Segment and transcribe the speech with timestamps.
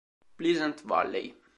[0.35, 1.35] Pleasant Valley